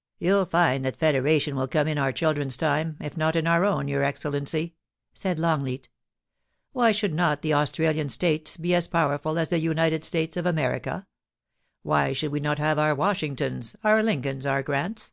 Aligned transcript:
* 0.00 0.18
You'll 0.18 0.44
find 0.46 0.84
that 0.84 0.96
Federation 0.96 1.54
will 1.54 1.68
come 1.68 1.86
in 1.86 1.98
our 1.98 2.10
children's 2.10 2.56
time, 2.56 2.96
if 3.00 3.16
not 3.16 3.36
in 3.36 3.46
our 3.46 3.64
own, 3.64 3.86
your 3.86 4.02
Excellency,' 4.02 4.74
said 5.14 5.38
Longleat' 5.38 5.88
Why 6.72 6.90
should 6.90 7.14
not 7.14 7.42
the 7.42 7.54
Australian 7.54 8.08
States 8.08 8.56
be 8.56 8.74
as 8.74 8.88
powerful 8.88 9.38
as 9.38 9.50
the 9.50 9.60
United 9.60 10.02
States 10.02 10.36
of 10.36 10.46
America? 10.46 11.06
Why 11.84 12.10
should 12.10 12.32
we 12.32 12.40
not 12.40 12.58
have 12.58 12.76
our 12.76 12.92
Washingtons, 12.96 13.76
our 13.84 14.02
Lincolns, 14.02 14.46
our 14.46 14.64
Grants 14.64 15.12